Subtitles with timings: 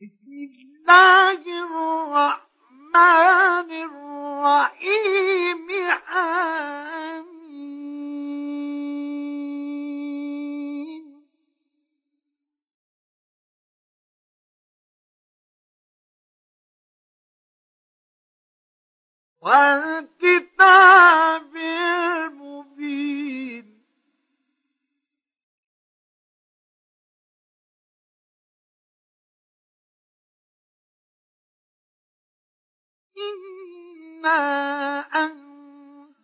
[0.00, 5.68] بسم الله الرحمن الرحيم
[6.06, 7.30] حميم.
[19.40, 21.56] والكتاب
[33.20, 34.40] إنا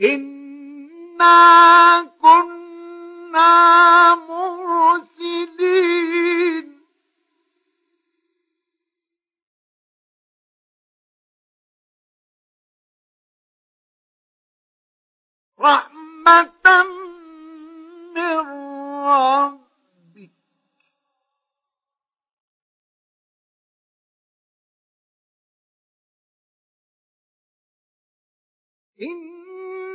[0.00, 1.34] إنا
[2.22, 5.58] كنا مرسلين
[15.60, 16.50] رحمة
[18.14, 18.38] من
[19.06, 20.30] ربك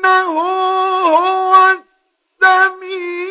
[0.05, 0.39] إنه
[1.09, 1.55] هو
[2.41, 3.22] السميع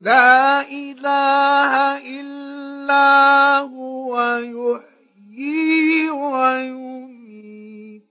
[0.00, 8.04] لا إله إلا هو يحيي ويميت.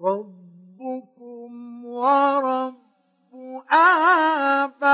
[0.00, 2.74] ربكم ورب
[3.70, 4.90] آبائكم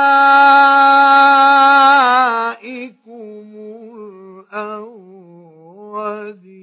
[4.52, 6.55] الأولين.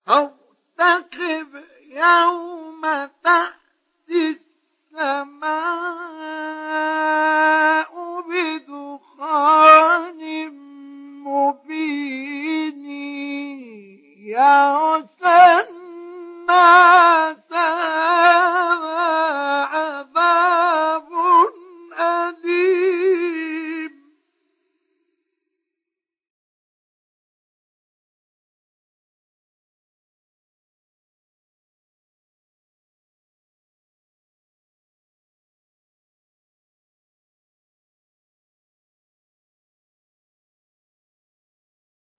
[0.09, 2.83] ارتقب يوم
[3.25, 4.39] تأتي
[4.93, 5.81] السماء
[8.29, 10.21] بدخان
[11.25, 12.87] مبين
[14.19, 15.18] يغشى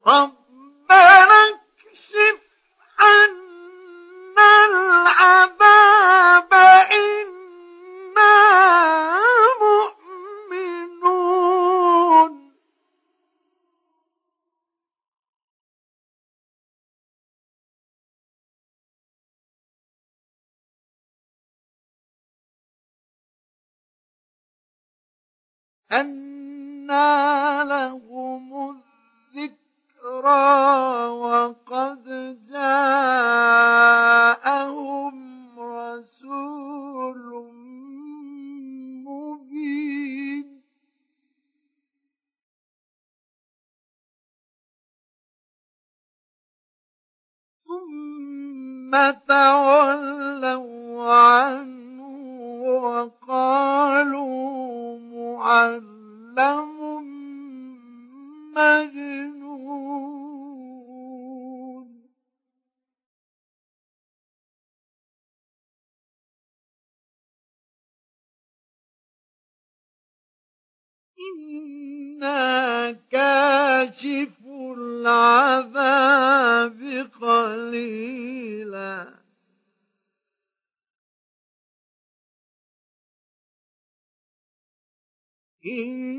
[0.09, 2.37] ربنا اكشف
[2.99, 6.53] عنا العذاب
[6.91, 8.33] إنا
[11.21, 12.49] مؤمنون
[26.29, 28.18] أنا له
[30.19, 32.03] الذكرى وقد
[32.51, 33.59] جاءهم
[35.59, 37.27] رسول
[39.07, 40.45] مبين.
[47.67, 48.91] ثم
[49.27, 51.99] تولوا عنه
[52.83, 54.39] وقالوا
[55.13, 56.77] معلم
[58.55, 59.38] مجنون.
[73.99, 74.45] كاشف
[74.77, 75.89] العذاب
[77.21, 79.19] قليلا.
[85.65, 86.18] إنكم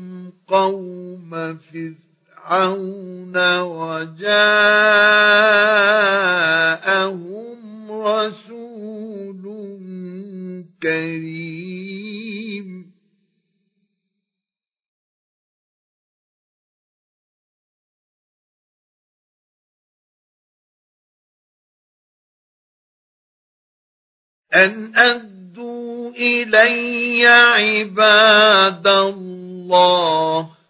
[0.47, 2.12] قوم فرعون
[2.43, 4.31] فرعون وجاءهم
[7.91, 9.43] رسول
[10.83, 11.63] كريم.
[24.53, 30.62] أن أدوا إلي عباد الله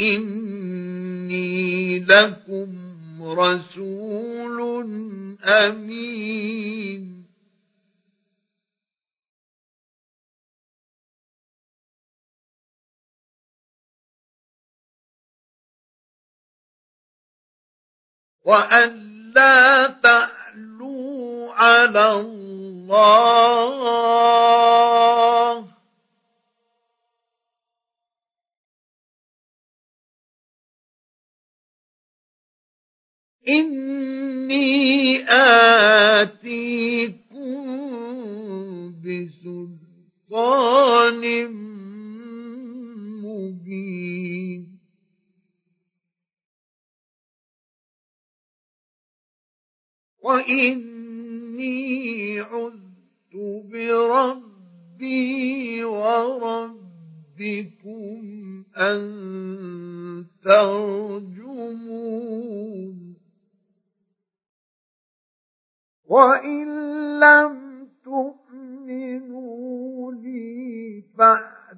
[0.00, 2.68] إني لكم
[3.22, 4.60] رسول
[5.44, 7.20] أمين
[18.44, 23.99] وأن لا تعلوا على الله
[33.50, 36.50] إني آتيكم
[40.30, 41.22] بسلطان
[43.22, 44.62] مبين.
[50.22, 51.80] وإني
[52.40, 53.34] عذت
[53.72, 55.14] بربي
[55.84, 57.00] وربكم
[58.76, 61.40] أن ترجمون.
[66.10, 66.66] وإن
[67.20, 71.70] لم تؤمنوا لي فاعتزلون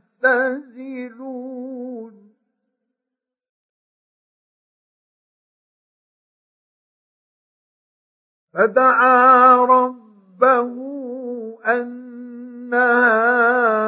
[8.55, 10.73] فدعا ربه
[11.67, 12.03] أن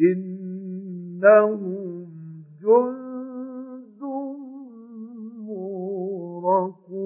[0.00, 1.62] إنهم
[2.62, 4.02] جند
[5.46, 6.96] مورقون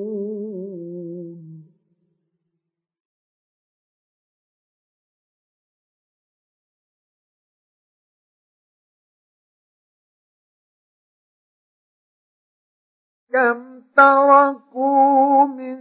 [13.32, 15.78] كم تركوا من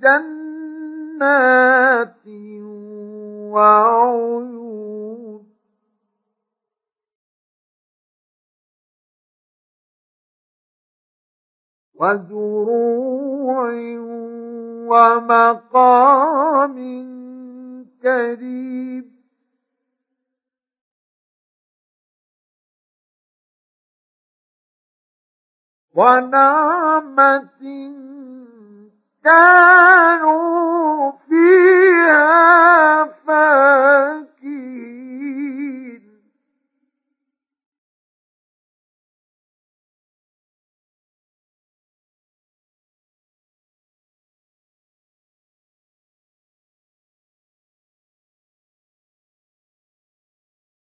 [0.00, 0.46] جنات
[1.16, 2.26] جنات
[12.00, 13.72] وزروع
[14.90, 16.76] ومقام
[18.02, 19.16] كريم.
[25.96, 27.62] ونعمة
[29.24, 34.75] كانوا فيها فاكين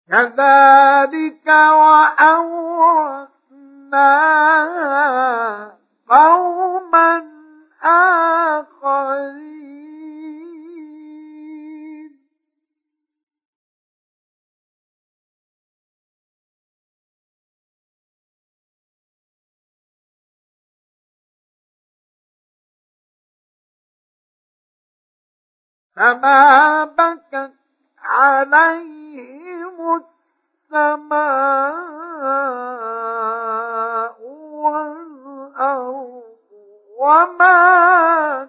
[0.08, 2.18] كذلك وأورثناها
[6.08, 7.24] قوما
[7.82, 9.34] آخرين.
[25.96, 27.52] فما بكت
[27.98, 29.43] عليهم
[32.84, 34.16] السماء
[34.52, 36.22] والأرض
[36.98, 38.48] وما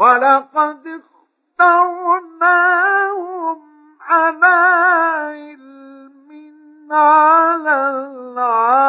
[0.00, 1.02] ولقد
[1.60, 2.50] اخترناهم
[4.00, 4.56] على
[5.28, 6.30] علم
[6.92, 7.76] على
[8.08, 8.80] العالمين.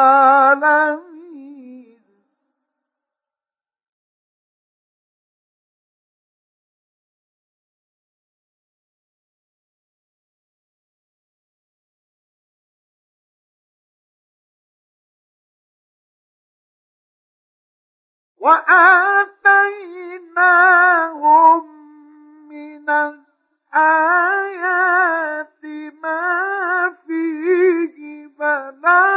[18.38, 20.01] وآتيناهم من
[23.74, 25.64] الآيات
[26.02, 29.11] ما فيه بلاء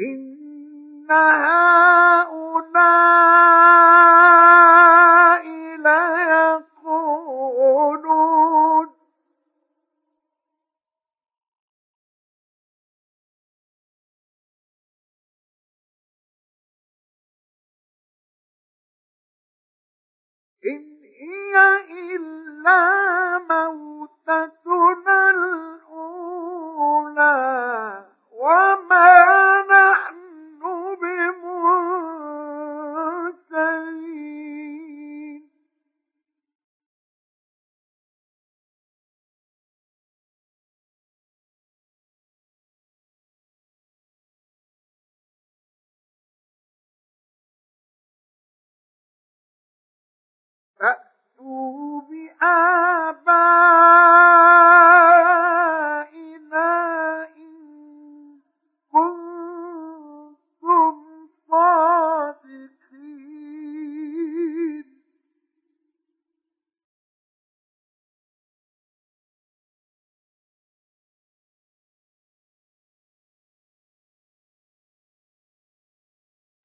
[0.00, 0.36] إن
[1.10, 2.34] هؤلاء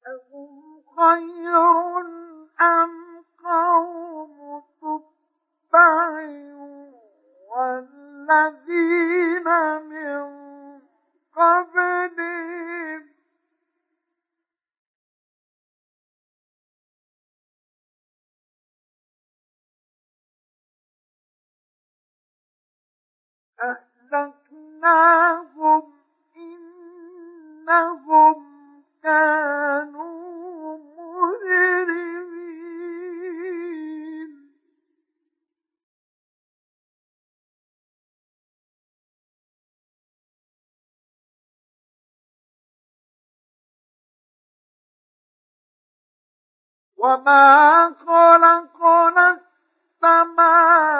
[0.06, 2.00] أهم خير
[2.60, 6.10] أم قوم تبع
[7.56, 8.68] والذين
[9.82, 10.22] من
[11.36, 13.02] قبلهم
[24.12, 25.82] أهلكناهم
[27.66, 28.49] إنهم
[47.00, 49.38] وما خلقنا
[50.02, 50.99] السماوات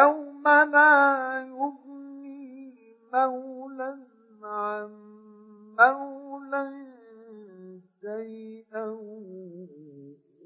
[0.00, 2.74] يوم لا يغني
[3.12, 3.98] مولى
[4.42, 4.90] عن
[5.78, 6.86] مولى
[8.00, 8.86] شيئا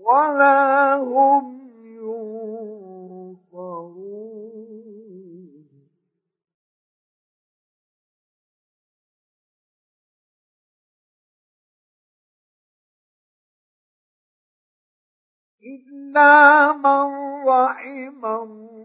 [0.00, 3.37] ولا هم ينصرون.
[15.62, 17.06] إلا من
[17.48, 18.76] رحم الله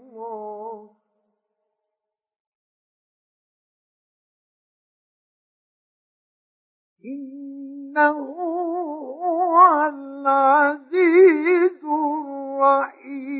[7.06, 13.32] إنه هو العزيز الرحيم.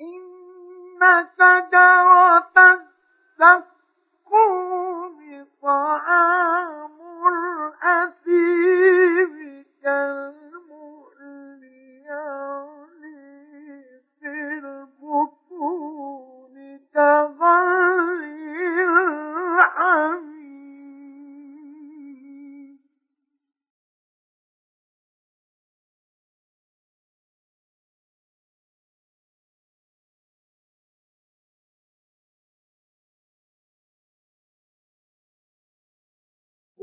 [0.00, 2.45] إن شجرة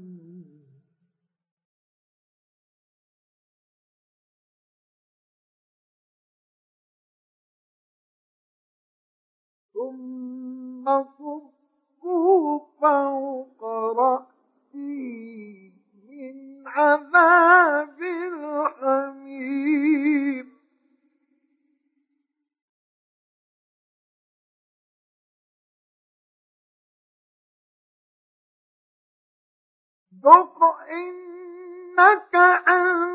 [9.74, 13.64] ثم صبوا فوق
[13.98, 15.72] رأسه
[16.10, 18.02] من عذاب
[18.84, 19.62] الحميم.
[30.26, 32.36] ذق إنك
[32.68, 33.11] أنت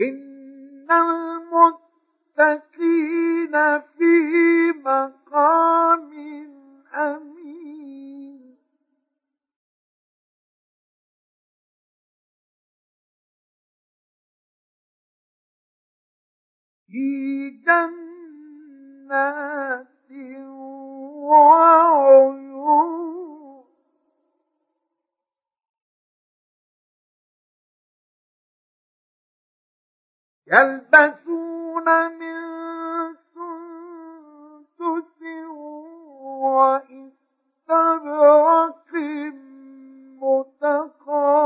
[0.00, 0.88] إن
[2.38, 6.10] المتقين في مقام
[6.94, 8.56] أمين
[16.88, 19.10] في جنات
[21.28, 22.40] وعيون
[30.52, 32.40] يلبسون من
[33.34, 35.20] سندس
[37.60, 38.00] وإستبرق
[40.22, 41.40] متقابلين.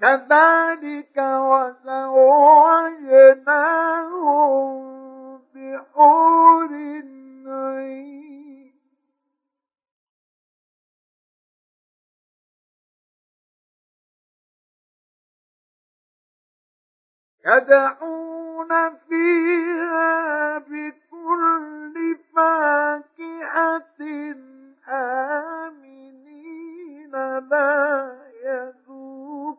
[0.00, 2.06] كذلك وزوجناهم
[5.54, 6.72] بحور
[7.46, 8.15] عين
[17.46, 24.00] يدعون فيها بكل فاكهة
[26.06, 27.12] آمنين
[27.50, 28.16] لا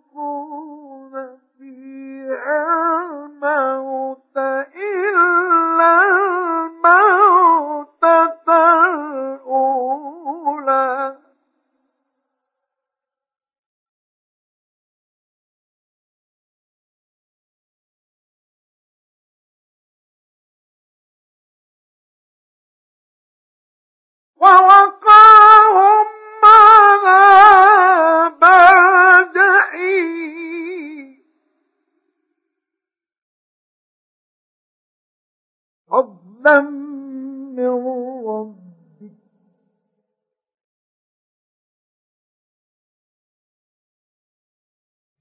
[0.08, 1.13] يذوقون
[1.60, 2.87] فيها
[36.38, 36.62] فضلا
[37.58, 37.69] من
[38.28, 39.12] ربك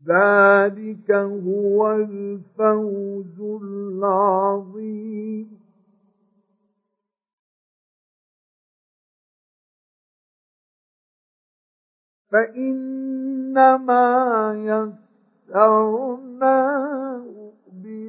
[0.09, 4.47] ذلك هو الفوز العظيم
[12.33, 13.97] فإنما
[15.49, 17.06] يسرناه